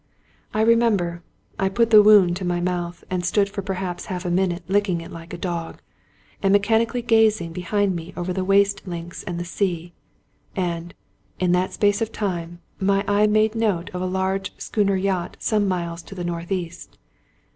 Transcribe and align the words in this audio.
I 0.51 0.61
remember, 0.61 1.21
I 1.59 1.69
put 1.69 1.91
the 1.91 2.01
wound 2.01 2.35
to 2.37 2.43
my 2.43 2.59
mouthy 2.59 3.05
and 3.11 3.23
stood 3.23 3.47
for 3.49 3.61
perhaps 3.61 4.07
half 4.07 4.25
a 4.25 4.31
minute 4.31 4.63
licking 4.67 4.99
it 4.99 5.11
like 5.11 5.31
a 5.31 5.37
dog,, 5.37 5.79
and 6.41 6.51
mechanically 6.51 7.03
gazing 7.03 7.53
behind 7.53 7.95
me 7.95 8.11
over 8.17 8.33
the 8.33 8.43
waste 8.43 8.87
links 8.87 9.21
and 9.21 9.39
the 9.39 9.45
sea; 9.45 9.93
and, 10.55 10.95
in 11.39 11.51
that 11.51 11.73
space 11.73 12.01
of 12.01 12.11
time, 12.11 12.61
my 12.79 13.05
eye 13.07 13.27
made 13.27 13.53
note 13.53 13.91
of 13.93 14.01
a 14.01 14.07
large 14.07 14.55
schooner 14.59 14.95
yacht 14.95 15.37
some 15.39 15.67
miles 15.67 16.01
to 16.01 16.15
the 16.15 16.23
northeast. 16.25 16.97